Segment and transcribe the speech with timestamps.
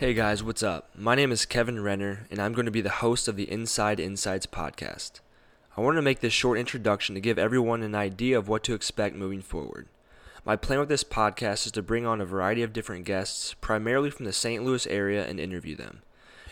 [0.00, 0.88] Hey guys, what's up?
[0.96, 4.00] My name is Kevin Renner, and I'm going to be the host of the Inside
[4.00, 5.20] Insights podcast.
[5.76, 8.72] I wanted to make this short introduction to give everyone an idea of what to
[8.72, 9.88] expect moving forward.
[10.42, 14.08] My plan with this podcast is to bring on a variety of different guests, primarily
[14.08, 14.64] from the St.
[14.64, 16.00] Louis area, and interview them.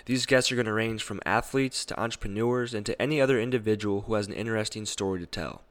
[0.04, 4.02] These guests are going to range from athletes to entrepreneurs and to any other individual
[4.02, 5.62] who has an interesting story to tell.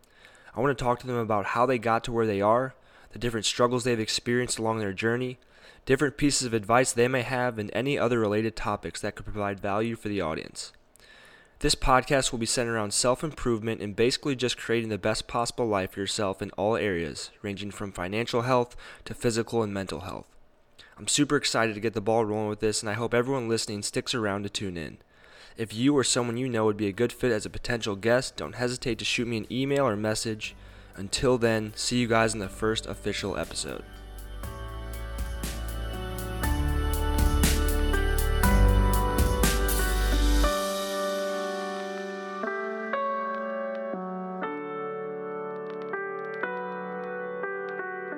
[0.56, 2.74] I want to talk to them about how they got to where they are,
[3.12, 5.40] the different struggles they've experienced along their journey,
[5.86, 9.60] different pieces of advice they may have, and any other related topics that could provide
[9.60, 10.72] value for the audience.
[11.60, 15.66] This podcast will be centered around self improvement and basically just creating the best possible
[15.66, 18.76] life for yourself in all areas, ranging from financial health
[19.06, 20.28] to physical and mental health.
[21.00, 23.82] I'm super excited to get the ball rolling with this, and I hope everyone listening
[23.82, 25.00] sticks around to tune in.
[25.58, 28.36] If you or someone you know would be a good fit as a potential guest,
[28.36, 30.56] don't hesitate to shoot me an email or message.
[30.98, 33.84] Until then, see you guys in the first official episode.